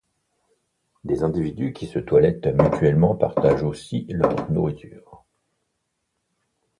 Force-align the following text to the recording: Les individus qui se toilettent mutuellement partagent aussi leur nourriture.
Les 1.03 1.21
individus 1.21 1.73
qui 1.73 1.85
se 1.85 1.99
toilettent 1.99 2.47
mutuellement 2.47 3.13
partagent 3.15 3.61
aussi 3.61 4.07
leur 4.09 4.49
nourriture. 4.51 5.25